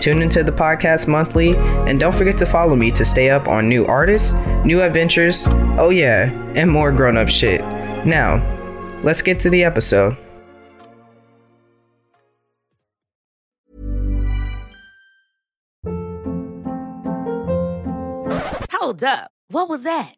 [0.00, 3.68] Tune into the podcast monthly, and don't forget to follow me to stay up on
[3.68, 5.46] new artists, new adventures,
[5.78, 7.60] oh yeah, and more grown up shit.
[8.06, 8.42] Now,
[9.02, 10.16] let's get to the episode.
[18.72, 19.30] Hold up.
[19.48, 20.17] What was that?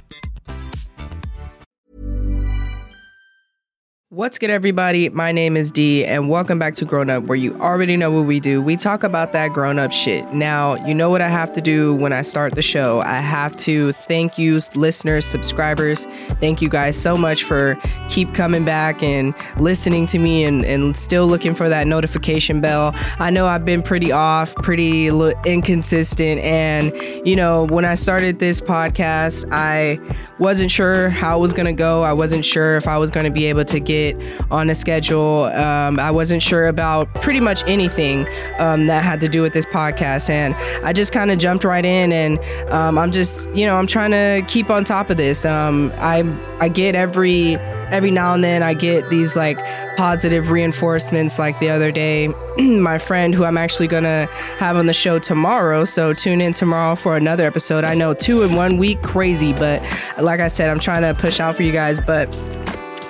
[4.13, 5.07] What's good, everybody?
[5.07, 8.25] My name is Dee, and welcome back to Grown Up, where you already know what
[8.25, 8.61] we do.
[8.61, 10.33] We talk about that grown up shit.
[10.33, 12.99] Now, you know what I have to do when I start the show.
[13.05, 16.09] I have to thank you, listeners, subscribers.
[16.41, 20.97] Thank you guys so much for keep coming back and listening to me and, and
[20.97, 22.91] still looking for that notification bell.
[23.17, 26.91] I know I've been pretty off, pretty inconsistent, and
[27.25, 30.01] you know, when I started this podcast, I
[30.37, 32.03] wasn't sure how it was gonna go.
[32.03, 34.00] I wasn't sure if I was gonna be able to get
[34.49, 35.45] on a schedule.
[35.45, 38.27] Um, I wasn't sure about pretty much anything
[38.59, 40.29] um, that had to do with this podcast.
[40.29, 42.39] And I just kind of jumped right in and
[42.71, 45.45] um, I'm just, you know, I'm trying to keep on top of this.
[45.45, 46.23] Um, I,
[46.59, 47.55] I get every,
[47.91, 49.59] every now and then I get these like
[49.97, 51.37] positive reinforcements.
[51.37, 52.27] Like the other day,
[52.59, 54.27] my friend who I'm actually gonna
[54.57, 55.85] have on the show tomorrow.
[55.85, 57.83] So tune in tomorrow for another episode.
[57.83, 59.81] I know two in one week, crazy, but
[60.19, 61.99] like I said, I'm trying to push out for you guys.
[61.99, 62.35] But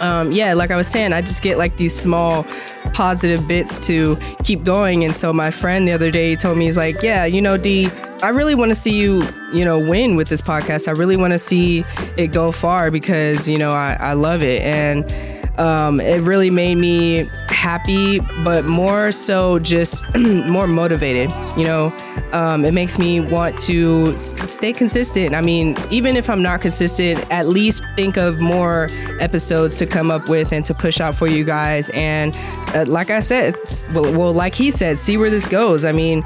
[0.02, 2.46] um, yeah, like I was saying, I just get like these small
[2.94, 5.04] positive bits to keep going.
[5.04, 7.90] And so my friend the other day told me, he's like, yeah, you know, D,
[8.22, 9.24] I really want to see you,
[9.54, 10.88] you know, win with this podcast.
[10.88, 11.86] I really want to see
[12.18, 14.62] it go far because, you know, I, I love it.
[14.64, 15.12] And,
[15.60, 21.30] um, it really made me happy, but more so just more motivated.
[21.58, 21.96] You know,
[22.32, 25.36] um, it makes me want to stay consistent.
[25.36, 28.88] I mean, even if I'm not consistent, at least think of more
[29.20, 31.90] episodes to come up with and to push out for you guys.
[31.94, 32.36] And
[32.74, 33.56] uh, like I said,
[33.94, 35.86] well, well, like he said, see where this goes.
[35.86, 36.24] I mean,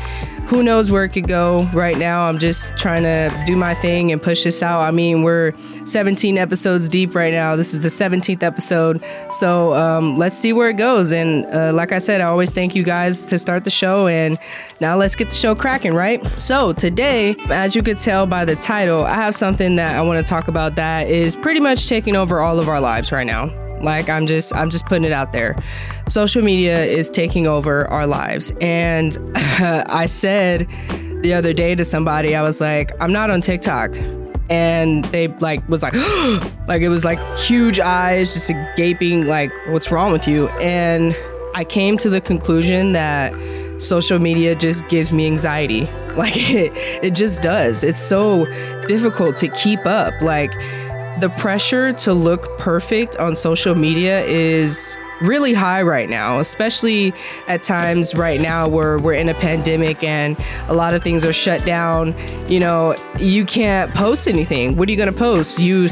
[0.47, 2.28] who knows where it could go right now.
[2.28, 4.81] I'm just trying to do my thing and push this out.
[4.81, 5.53] I mean, we're
[5.85, 7.56] 17 episodes deep right now.
[7.56, 9.03] This is the 17th episode.
[9.31, 11.12] So um, let's see where it goes.
[11.16, 14.08] And uh, like I said, I always thank you guys to start the show.
[14.08, 14.38] And
[14.80, 16.24] now let's get the show cracking, right?
[16.40, 20.24] So today, as you could tell by the title, I have something that I want
[20.24, 23.50] to talk about that is pretty much taking over all of our lives right now.
[23.81, 25.56] Like I'm just I'm just putting it out there.
[26.08, 28.53] Social media is taking over our lives.
[28.62, 30.68] And I said
[31.22, 33.96] the other day to somebody, I was like, I'm not on TikTok.
[34.50, 35.94] And they like was like
[36.67, 40.47] like it was like huge eyes, just a gaping like what's wrong with you?
[40.59, 41.16] And
[41.56, 43.34] I came to the conclusion that
[43.81, 45.89] social media just gives me anxiety.
[46.16, 46.72] Like it
[47.03, 47.84] it just does.
[47.84, 48.45] It's so
[48.85, 50.13] difficult to keep up.
[50.22, 50.53] Like
[51.19, 57.14] the pressure to look perfect on social media is really high right now, especially
[57.48, 60.38] at times right now where we're in a pandemic and
[60.68, 62.16] a lot of things are shut down.
[62.50, 64.76] You know, you can't post anything.
[64.76, 65.59] What are you going to post?
[65.59, 65.86] You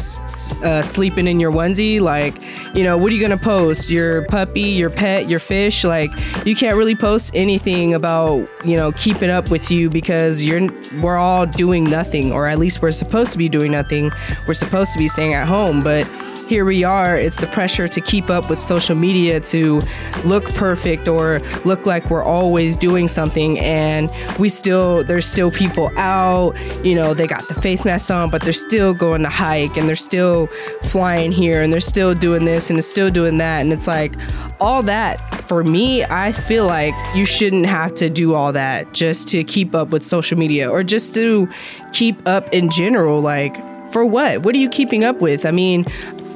[0.64, 2.02] uh, sleeping in your onesie?
[2.02, 2.42] Like,
[2.76, 3.90] you know, what are you going to post?
[3.90, 5.84] Your puppy, your pet, your fish?
[5.84, 6.12] Like,
[6.46, 10.70] you can't really post anything about, you know, keeping up with you because you're
[11.02, 14.12] we're all doing nothing or at least we're supposed to be doing nothing.
[14.48, 16.08] We're supposed to be staying at home, but
[16.48, 19.82] here we are, it's the pressure to keep up with social media to
[20.24, 23.60] look perfect or look like we're always doing something.
[23.60, 26.54] And we still, there's still people out,
[26.86, 29.88] you know, they got the face masks on, but they're still going to hike and
[29.88, 30.48] they're still
[30.84, 33.62] flying here and they're still doing this and they're still doing that.
[33.62, 34.14] And it's like
[34.60, 39.28] all that for me, I feel like you shouldn't have to do all that just
[39.30, 41.48] to keep up with social media or just to
[41.92, 43.22] keep up in general.
[43.22, 43.56] Like,
[43.92, 44.42] for what?
[44.42, 45.46] What are you keeping up with?
[45.46, 45.86] I mean,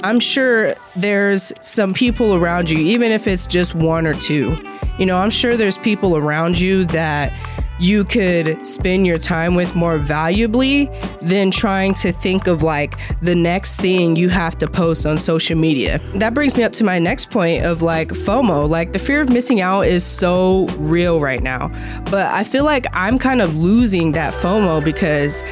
[0.03, 4.57] I'm sure there's some people around you, even if it's just one or two.
[4.99, 7.31] You know, I'm sure there's people around you that
[7.79, 10.89] you could spend your time with more valuably
[11.21, 15.57] than trying to think of like the next thing you have to post on social
[15.57, 15.99] media.
[16.15, 18.67] That brings me up to my next point of like FOMO.
[18.67, 21.69] Like the fear of missing out is so real right now.
[22.05, 25.43] But I feel like I'm kind of losing that FOMO because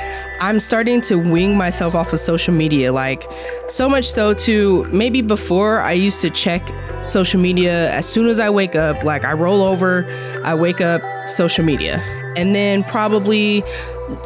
[0.42, 2.92] I'm starting to wing myself off of social media.
[2.92, 3.24] Like,
[3.68, 6.68] so much so to maybe before I used to check
[7.06, 9.04] social media as soon as I wake up.
[9.04, 10.06] Like, I roll over,
[10.44, 11.98] I wake up, social media.
[12.36, 13.64] And then probably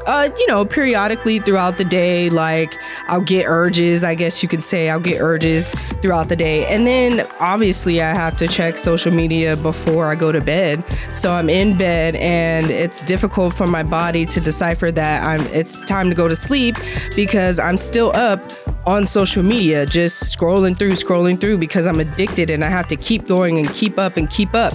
[0.05, 2.77] uh, you know, periodically throughout the day, like
[3.07, 6.65] I'll get urges, I guess you could say I'll get urges throughout the day.
[6.65, 10.83] And then obviously I have to check social media before I go to bed.
[11.13, 15.77] So I'm in bed and it's difficult for my body to decipher that I'm it's
[15.85, 16.75] time to go to sleep
[17.15, 18.51] because I'm still up
[18.85, 22.95] on social media, just scrolling through, scrolling through because I'm addicted and I have to
[22.95, 24.73] keep going and keep up and keep up.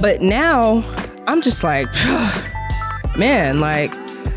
[0.00, 0.82] But now
[1.26, 1.88] I'm just like,
[3.16, 3.92] man, like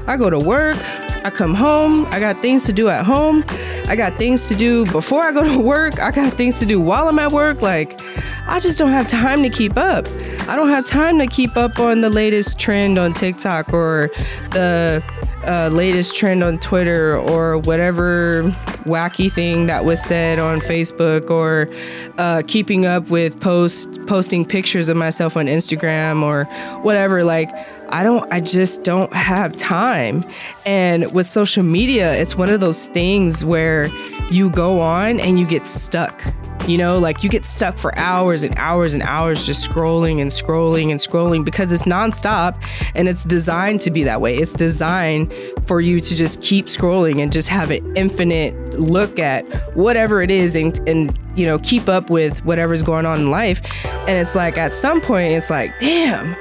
[0.08, 0.78] I go to work,
[1.26, 3.44] I come home, I got things to do at home,
[3.88, 6.80] I got things to do before I go to work, I got things to do
[6.80, 7.62] while I'm at work.
[7.62, 8.00] Like,
[8.48, 10.08] I just don't have time to keep up.
[10.48, 14.10] I don't have time to keep up on the latest trend on TikTok or
[14.52, 15.04] the
[15.48, 18.44] uh, latest trend on Twitter or whatever
[18.84, 21.70] wacky thing that was said on Facebook or
[22.18, 26.46] uh, keeping up with post posting pictures of myself on Instagram or
[26.82, 27.24] whatever.
[27.24, 27.50] Like,
[27.90, 30.24] I don't, I just don't have time.
[30.66, 33.88] And with social media, it's one of those things where
[34.30, 36.22] you go on and you get stuck.
[36.68, 40.30] You know, like you get stuck for hours and hours and hours just scrolling and
[40.30, 42.62] scrolling and scrolling because it's nonstop
[42.94, 44.38] and it's designed to be that way.
[44.38, 45.34] It's designed
[45.66, 50.30] for you to just keep scrolling and just have an infinite look at whatever it
[50.30, 53.62] is and, and you know, keep up with whatever's going on in life.
[53.86, 56.36] And it's like at some point, it's like, damn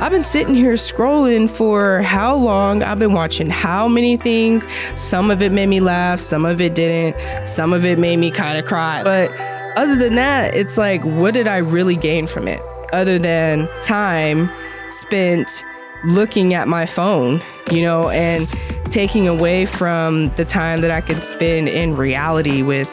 [0.00, 2.82] I've been sitting here scrolling for how long?
[2.82, 4.66] I've been watching how many things?
[4.94, 8.30] Some of it made me laugh, some of it didn't, some of it made me
[8.30, 9.02] kind of cry.
[9.04, 9.30] But
[9.76, 12.60] other than that, it's like, what did I really gain from it?
[12.92, 14.50] Other than time
[14.88, 15.64] spent
[16.04, 18.48] looking at my phone, you know, and
[18.90, 22.92] taking away from the time that I could spend in reality with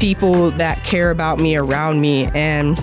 [0.00, 2.78] people that care about me around me and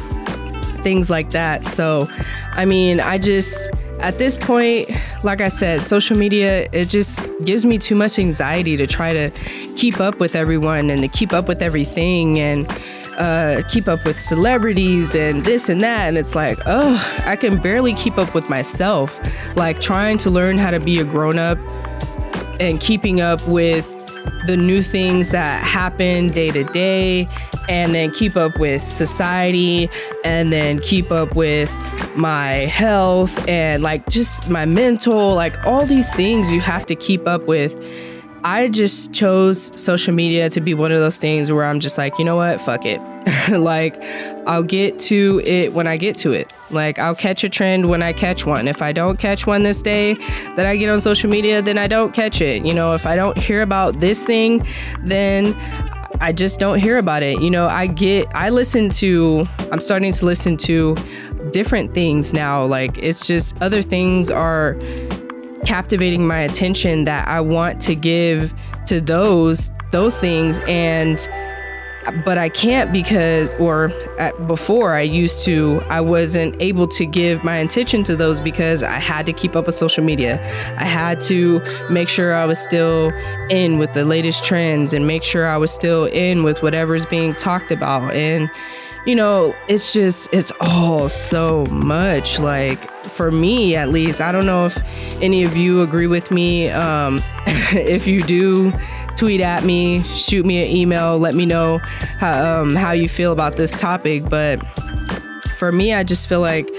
[0.83, 1.67] things like that.
[1.69, 2.09] So,
[2.51, 4.89] I mean, I just, at this point,
[5.23, 9.29] like I said, social media, it just gives me too much anxiety to try to
[9.75, 12.67] keep up with everyone and to keep up with everything and
[13.17, 16.07] uh, keep up with celebrities and this and that.
[16.07, 19.19] And it's like, oh, I can barely keep up with myself.
[19.55, 21.57] Like trying to learn how to be a grown up
[22.59, 23.91] and keeping up with
[24.47, 27.27] the new things that happen day to day
[27.67, 29.89] and then keep up with society
[30.23, 31.71] and then keep up with
[32.15, 37.27] my health and like just my mental like all these things you have to keep
[37.27, 37.75] up with
[38.45, 42.19] I just chose social media to be one of those things where I'm just like,
[42.19, 43.01] you know what, fuck it.
[43.57, 43.99] like,
[44.45, 46.53] I'll get to it when I get to it.
[46.69, 48.67] Like, I'll catch a trend when I catch one.
[48.67, 50.13] If I don't catch one this day
[50.57, 52.63] that I get on social media, then I don't catch it.
[52.63, 54.63] You know, if I don't hear about this thing,
[55.01, 55.55] then
[56.21, 57.41] I just don't hear about it.
[57.41, 60.95] You know, I get, I listen to, I'm starting to listen to
[61.49, 62.63] different things now.
[62.63, 64.77] Like, it's just other things are
[65.65, 68.53] captivating my attention that I want to give
[68.87, 71.27] to those those things and
[72.23, 73.85] but I can't because or
[74.19, 78.83] at, before I used to I wasn't able to give my attention to those because
[78.83, 80.39] I had to keep up with social media.
[80.77, 83.11] I had to make sure I was still
[83.49, 87.33] in with the latest trends and make sure I was still in with whatever's being
[87.33, 88.51] talked about and
[89.05, 92.39] you know, it's just, it's all so much.
[92.39, 94.77] Like, for me at least, I don't know if
[95.21, 96.69] any of you agree with me.
[96.69, 98.73] Um, if you do,
[99.15, 101.77] tweet at me, shoot me an email, let me know
[102.19, 104.27] how, um, how you feel about this topic.
[104.29, 104.61] But
[105.55, 106.69] for me, I just feel like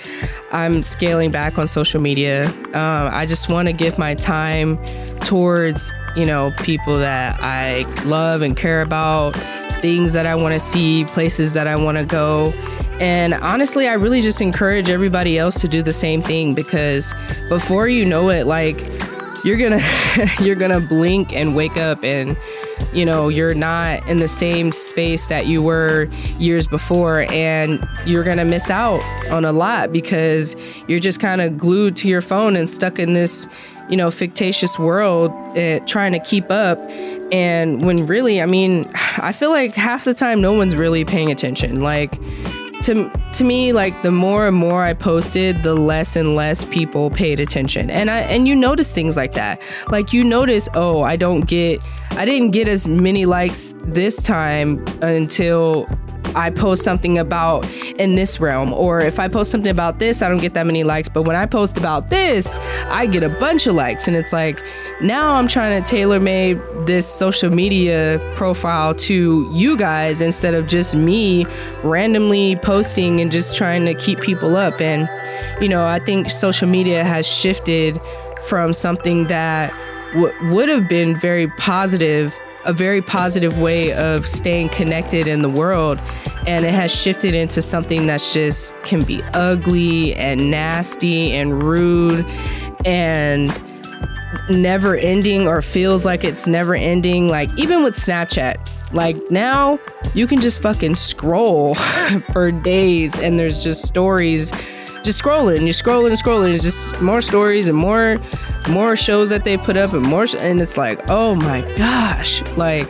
[0.52, 2.50] I'm scaling back on social media.
[2.74, 4.76] Uh, I just want to give my time
[5.20, 9.34] towards, you know, people that I love and care about
[9.80, 12.52] things that I want to see, places that I want to go.
[13.00, 17.14] And honestly, I really just encourage everybody else to do the same thing because
[17.48, 18.80] before you know it, like
[19.44, 19.82] you're gonna
[20.40, 22.36] you're gonna blink and wake up and
[22.92, 28.24] you know you're not in the same space that you were years before and you're
[28.24, 30.56] gonna miss out on a lot because
[30.88, 33.46] you're just kind of glued to your phone and stuck in this
[33.88, 36.78] you know fictitious world uh, trying to keep up
[37.32, 41.30] and when really, I mean, I feel like half the time no one's really paying
[41.30, 41.80] attention.
[41.80, 42.18] Like,
[42.82, 47.10] to to me like the more and more I posted, the less and less people
[47.10, 47.90] paid attention.
[47.90, 49.60] And I and you notice things like that.
[49.88, 54.84] Like you notice, oh, I don't get I didn't get as many likes this time
[55.02, 55.86] until
[56.36, 57.66] I post something about
[57.98, 60.84] in this realm, or if I post something about this, I don't get that many
[60.84, 61.08] likes.
[61.08, 62.58] But when I post about this,
[62.90, 64.06] I get a bunch of likes.
[64.06, 64.62] And it's like
[65.00, 70.66] now I'm trying to tailor made this social media profile to you guys instead of
[70.66, 71.46] just me
[71.82, 74.80] randomly posting and just trying to keep people up.
[74.80, 75.08] And,
[75.60, 77.98] you know, I think social media has shifted
[78.42, 79.72] from something that
[80.12, 82.34] w- would have been very positive
[82.66, 86.00] a very positive way of staying connected in the world
[86.46, 92.26] and it has shifted into something that's just can be ugly and nasty and rude
[92.84, 93.62] and
[94.50, 97.28] never ending or feels like it's never ending.
[97.28, 98.56] Like even with Snapchat
[98.92, 99.78] like now
[100.14, 101.74] you can just fucking scroll
[102.32, 104.52] for days and there's just stories
[105.02, 108.18] just scrolling you're scrolling and scrolling just more stories and more
[108.68, 112.42] more shows that they put up and more, sh- and it's like, oh my gosh,
[112.56, 112.88] like,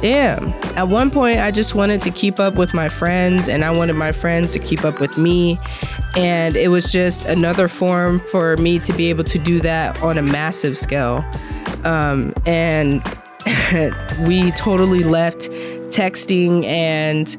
[0.00, 0.48] damn.
[0.76, 3.94] At one point, I just wanted to keep up with my friends, and I wanted
[3.94, 5.58] my friends to keep up with me,
[6.16, 10.18] and it was just another form for me to be able to do that on
[10.18, 11.24] a massive scale.
[11.84, 13.02] Um, and
[14.20, 15.50] we totally left
[15.90, 17.36] texting and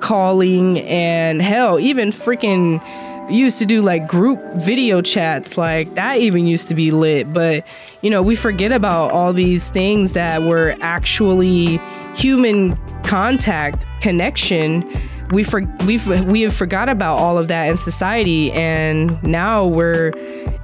[0.00, 2.80] calling and hell, even freaking
[3.30, 7.66] used to do like group video chats like that even used to be lit but
[8.00, 11.80] you know we forget about all these things that were actually
[12.14, 14.84] human contact connection.
[15.30, 20.12] We for we've we have forgot about all of that in society and now we're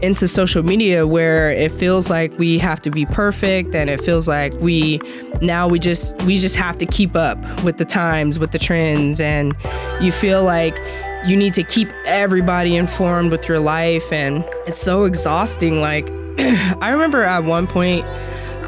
[0.00, 4.26] into social media where it feels like we have to be perfect and it feels
[4.26, 5.00] like we
[5.42, 9.20] now we just we just have to keep up with the times with the trends
[9.20, 9.54] and
[10.00, 10.78] you feel like
[11.24, 15.80] you need to keep everybody informed with your life and it's so exhausting.
[15.80, 18.04] Like i remember at one point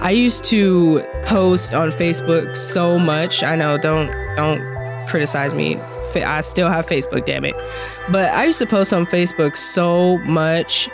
[0.01, 3.43] i used to post on facebook so much.
[3.43, 4.61] I know don't don't
[5.09, 5.77] criticize me.
[6.15, 7.55] I still have facebook damn it.
[8.11, 10.89] But i used to post on facebook so much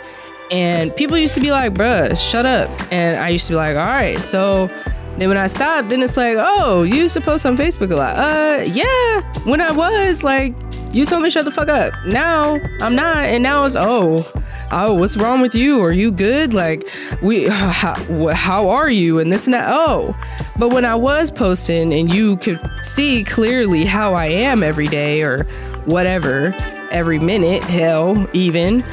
[0.51, 2.69] and people used to be like bruh shut up.
[2.91, 4.69] And i used to be like all right so
[5.17, 7.95] then when I stopped, then it's like, oh, you used to post on Facebook a
[7.95, 8.15] lot.
[8.17, 9.21] Uh, yeah.
[9.43, 10.55] When I was like,
[10.91, 11.93] you told me shut the fuck up.
[12.05, 14.25] Now I'm not, and now it's oh,
[14.71, 15.81] oh, what's wrong with you?
[15.81, 16.53] Are you good?
[16.53, 16.87] Like
[17.21, 19.19] we, how, how are you?
[19.19, 19.69] And this and that.
[19.71, 20.15] Oh,
[20.57, 25.21] but when I was posting and you could see clearly how I am every day
[25.23, 25.43] or
[25.85, 26.55] whatever,
[26.91, 28.83] every minute, hell, even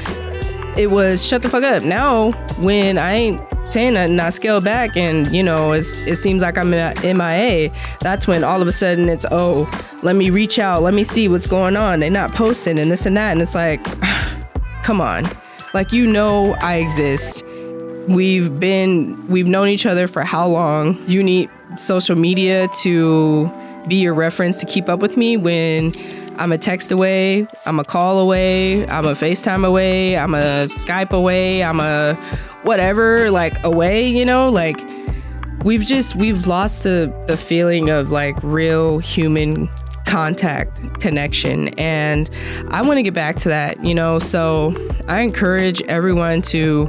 [0.77, 1.83] it was shut the fuck up.
[1.83, 3.41] Now when I ain't
[3.73, 7.73] saying that and I scale back and you know it's it seems like I'm MIA,
[8.01, 9.69] that's when all of a sudden it's oh
[10.03, 12.01] let me reach out, let me see what's going on.
[12.01, 13.85] They're not posting and this and that and it's like
[14.83, 15.25] come on.
[15.75, 17.45] Like you know I exist.
[18.09, 20.99] We've been we've known each other for how long?
[21.09, 23.51] You need social media to
[23.89, 25.93] be your reference to keep up with me when
[26.39, 31.11] I'm a text away, I'm a call away, I'm a FaceTime away, I'm a Skype
[31.11, 32.15] away, I'm a
[32.63, 34.49] whatever, like away, you know?
[34.49, 34.81] Like
[35.65, 39.69] we've just we've lost the the feeling of like real human
[40.07, 42.31] contact connection and
[42.71, 44.19] I want to get back to that, you know?
[44.19, 44.75] So
[45.09, 46.87] I encourage everyone to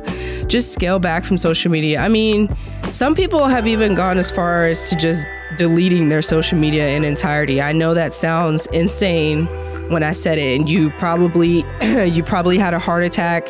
[0.47, 1.99] just scale back from social media.
[1.99, 2.55] I mean,
[2.91, 5.27] some people have even gone as far as to just
[5.61, 7.61] deleting their social media in entirety.
[7.61, 9.45] I know that sounds insane
[9.91, 13.47] when I said it, and you probably you probably had a heart attack.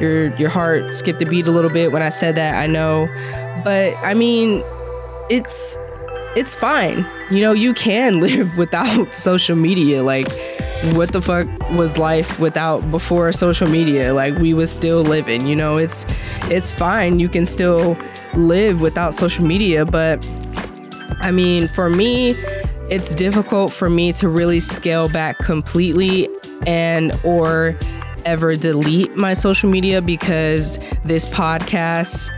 [0.00, 2.60] Your your heart skipped a beat a little bit when I said that.
[2.60, 3.06] I know,
[3.62, 4.64] but I mean,
[5.30, 5.78] it's
[6.34, 7.06] it's fine.
[7.30, 10.02] You know, you can live without social media.
[10.02, 10.26] Like,
[10.94, 14.14] what the fuck was life without before social media?
[14.14, 15.46] Like, we was still living.
[15.46, 16.06] You know, it's
[16.50, 17.20] it's fine.
[17.20, 17.96] You can still
[18.34, 20.26] live without social media, but
[21.22, 22.30] I mean, for me,
[22.90, 26.28] it's difficult for me to really scale back completely
[26.66, 27.78] and or
[28.24, 32.28] ever delete my social media because this podcast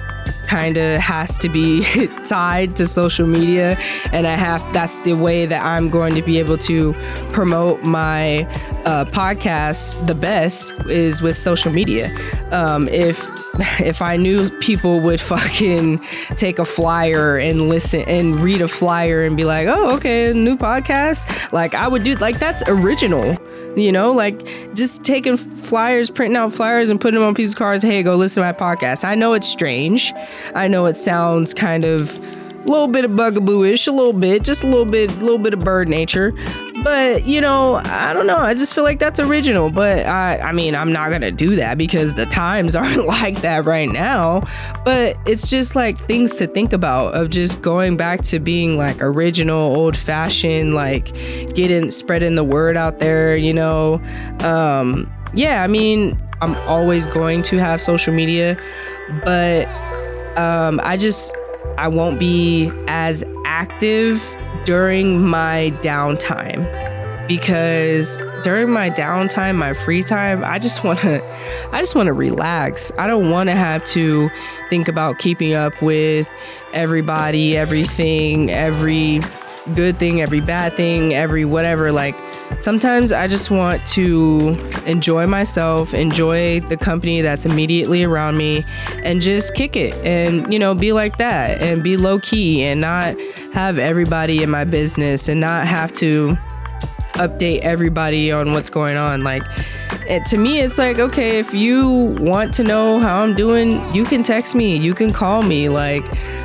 [0.46, 1.84] kind of has to be
[2.24, 3.76] tied to social media
[4.12, 6.92] and i have that's the way that i'm going to be able to
[7.32, 8.42] promote my
[8.84, 12.14] uh, podcast the best is with social media
[12.52, 13.28] um, if
[13.80, 16.00] if I knew people would fucking
[16.36, 20.56] take a flyer and listen and read a flyer and be like, oh, okay, new
[20.56, 23.36] podcast, like I would do, like that's original,
[23.76, 27.82] you know, like just taking flyers, printing out flyers and putting them on people's cars.
[27.82, 29.04] Hey, go listen to my podcast.
[29.04, 30.12] I know it's strange.
[30.54, 32.18] I know it sounds kind of
[32.64, 35.52] a little bit of bugaboo-ish, a little bit, just a little bit, a little bit
[35.52, 36.32] of bird nature,
[36.82, 38.36] But you know, I don't know.
[38.36, 39.70] I just feel like that's original.
[39.70, 43.64] But I, I mean, I'm not gonna do that because the times aren't like that
[43.64, 44.46] right now.
[44.84, 49.00] But it's just like things to think about of just going back to being like
[49.00, 51.06] original, old fashioned, like
[51.54, 53.36] getting spreading the word out there.
[53.36, 54.00] You know,
[54.40, 55.62] um, yeah.
[55.62, 58.58] I mean, I'm always going to have social media,
[59.24, 59.66] but
[60.36, 61.34] um, I just
[61.78, 64.22] I won't be as active
[64.64, 66.64] during my downtime
[67.26, 71.22] because during my downtime, my free time, I just want to
[71.72, 72.92] I just want to relax.
[72.98, 74.30] I don't want to have to
[74.68, 76.28] think about keeping up with
[76.72, 79.20] everybody, everything, every
[79.74, 82.16] good thing, every bad thing, every whatever like
[82.60, 84.56] sometimes I just want to
[84.86, 88.64] enjoy myself, enjoy the company that's immediately around me,
[89.02, 92.80] and just kick it and, you know, be like that and be low key and
[92.80, 93.18] not
[93.52, 96.36] have everybody in my business and not have to
[97.14, 99.24] update everybody on what's going on.
[99.24, 99.42] Like,
[100.06, 104.04] it, to me, it's like, okay, if you want to know how I'm doing, you
[104.04, 105.68] can text me, you can call me.
[105.68, 106.04] Like,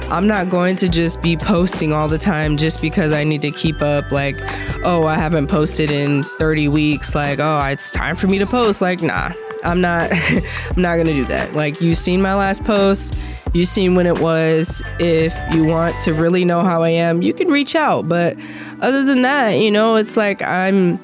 [0.10, 3.52] I'm not going to just be posting all the time just because I need to
[3.52, 4.12] keep up.
[4.12, 4.38] Like,
[4.86, 7.16] oh, I haven't posted in 30 weeks.
[7.16, 8.82] Like, oh, it's time for me to post.
[8.82, 9.34] Like, nah,
[9.64, 10.12] I'm not.
[10.76, 11.54] I'm not gonna do that.
[11.54, 13.18] Like, you've seen my last post.
[13.54, 14.84] You've seen when it was.
[15.00, 18.08] If you want to really know how I am, you can reach out.
[18.08, 18.38] But
[18.82, 21.00] other than that, you know, it's like I'm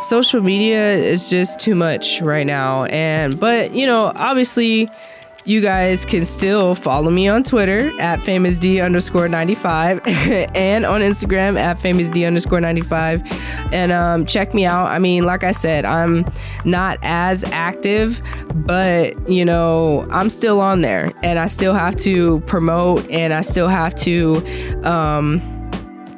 [0.00, 2.84] social media is just too much right now.
[2.84, 4.88] And, but, you know, obviously,
[5.46, 11.58] you guys can still follow me on Twitter at famousd underscore 95 and on Instagram
[11.58, 13.22] at famousd underscore 95.
[13.72, 14.86] And um, check me out.
[14.86, 16.26] I mean, like I said, I'm
[16.64, 18.20] not as active,
[18.54, 23.42] but you know, I'm still on there and I still have to promote and I
[23.42, 24.42] still have to
[24.82, 25.40] um,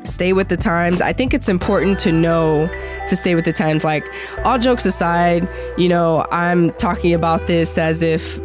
[0.04, 1.02] stay with the times.
[1.02, 2.66] I think it's important to know
[3.08, 3.84] to stay with the times.
[3.84, 4.06] Like,
[4.44, 8.40] all jokes aside, you know, I'm talking about this as if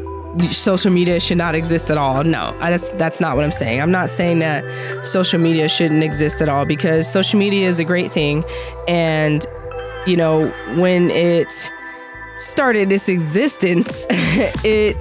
[0.50, 2.24] social media should not exist at all.
[2.24, 3.82] No, that's that's not what I'm saying.
[3.82, 4.64] I'm not saying that
[5.06, 8.44] social media shouldn't exist at all because social media is a great thing,
[8.88, 9.46] and
[10.06, 11.72] you know when it
[12.38, 14.98] started its existence, it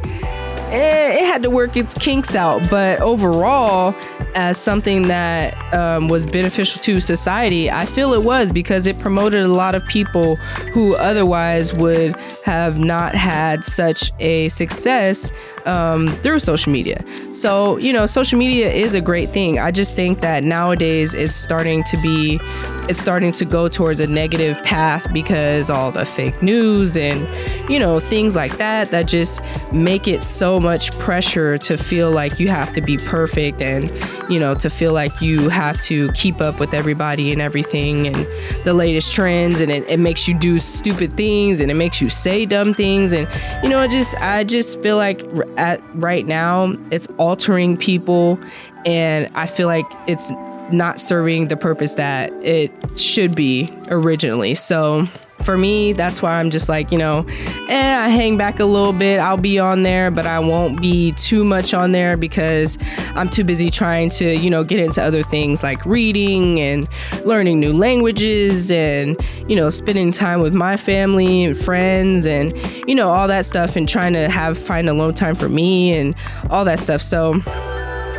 [0.73, 2.69] eh, it had to work its kinks out.
[2.71, 3.95] But overall,
[4.35, 9.43] as something that um, was beneficial to society, I feel it was because it promoted
[9.43, 10.37] a lot of people
[10.73, 15.31] who otherwise would have not had such a success
[15.67, 17.05] um, through social media.
[17.33, 19.59] So, you know, social media is a great thing.
[19.59, 22.41] I just think that nowadays it's starting to be,
[22.89, 27.29] it's starting to go towards a negative path because all the fake news and,
[27.71, 32.39] you know, things like that that just make it so much pressure to feel like
[32.39, 33.91] you have to be perfect and,
[34.31, 38.27] you know, to feel like you have to keep up with everybody and everything and
[38.65, 39.61] the latest trends.
[39.61, 43.13] And it, it makes you do stupid things and it makes you say dumb things.
[43.13, 43.29] And,
[43.63, 45.23] you know, it just, I just feel like
[45.57, 48.39] at right now it's altering people
[48.85, 50.33] and I feel like it's
[50.73, 54.55] not serving the purpose that it should be originally.
[54.55, 55.05] So
[55.45, 57.27] for me, that's why I'm just like, you know,
[57.69, 59.21] eh, I hang back a little bit.
[59.21, 62.79] I'll be on there, but I won't be too much on there because
[63.15, 66.89] I'm too busy trying to, you know, get into other things like reading and
[67.25, 69.17] learning new languages and,
[69.49, 72.57] you know, spending time with my family and friends and,
[72.89, 76.15] you know, all that stuff and trying to have find alone time for me and
[76.51, 77.03] all that stuff.
[77.03, 77.41] So,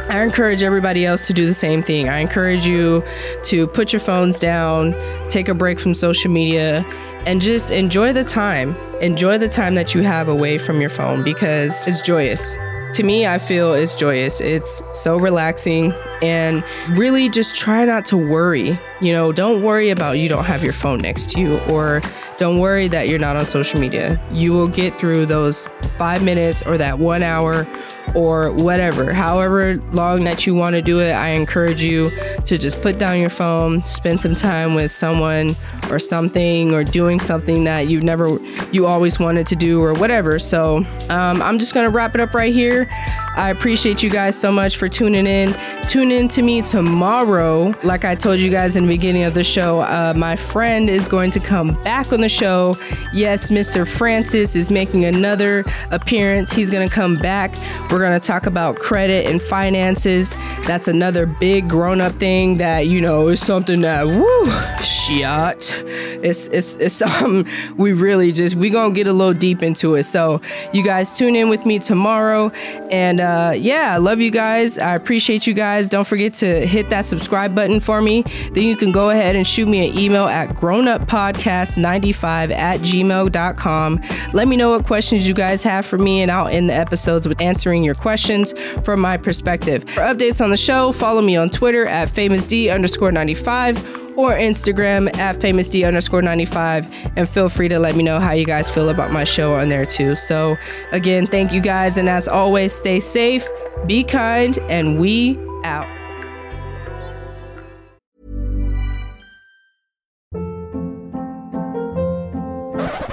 [0.10, 2.10] I encourage everybody else to do the same thing.
[2.10, 3.04] I encourage you
[3.44, 4.94] to put your phones down,
[5.30, 6.86] take a break from social media,
[7.26, 8.76] and just enjoy the time.
[9.02, 12.56] Enjoy the time that you have away from your phone because it's joyous.
[12.94, 14.40] To me, I feel it's joyous.
[14.40, 16.64] It's so relaxing and
[16.98, 18.80] really just try not to worry.
[19.02, 22.02] You know, don't worry about you don't have your phone next to you or
[22.38, 24.20] don't worry that you're not on social media.
[24.32, 27.68] You will get through those five minutes or that one hour
[28.16, 32.12] or whatever, however long that you want to do it, I encourage you
[32.46, 35.56] to just put down your phone, spend some time with someone
[35.90, 38.38] or something, or doing something that you've never,
[38.72, 40.38] you always wanted to do, or whatever.
[40.38, 40.78] So
[41.10, 42.88] um, I'm just gonna wrap it up right here.
[43.36, 45.56] I appreciate you guys so much for tuning in.
[45.88, 47.74] Tune in to me tomorrow.
[47.84, 51.08] Like I told you guys in the beginning of the show, uh, my friend is
[51.08, 52.76] going to come back on the show.
[53.12, 53.88] Yes, Mr.
[53.88, 56.54] Francis is making another appearance.
[56.54, 57.56] He's going to come back.
[57.92, 60.36] We're going to talk about credit and finances.
[60.66, 65.84] That's another big grown up thing that, you know, is something that, woo, shit.
[66.24, 67.46] It's, it's, it's um,
[67.76, 70.04] we really just, we going to get a little deep into it.
[70.04, 72.50] So you guys tune in with me tomorrow.
[72.92, 74.78] And uh, yeah, I love you guys.
[74.78, 75.90] I appreciate you guys.
[75.94, 78.24] Don't forget to hit that subscribe button for me.
[78.54, 84.02] Then you can go ahead and shoot me an email at grownuppodcast95 at gmail.com.
[84.34, 87.28] Let me know what questions you guys have for me, and I'll end the episodes
[87.28, 89.84] with answering your questions from my perspective.
[89.84, 93.78] For updates on the show, follow me on Twitter at famousd underscore 95
[94.18, 96.88] or Instagram at famousd underscore 95.
[97.16, 99.70] And feel free to let me know how you guys feel about my show on
[99.70, 100.16] there too.
[100.16, 100.58] So,
[100.92, 102.00] again, thank you guys.
[102.00, 103.48] And as always, stay safe,
[103.86, 105.88] be kind, and we out.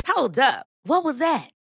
[0.07, 0.67] Hold up.
[0.85, 1.51] What was that?